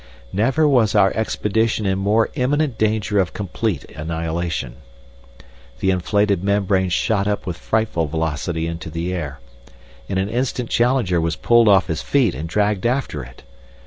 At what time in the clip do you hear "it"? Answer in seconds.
13.23-13.43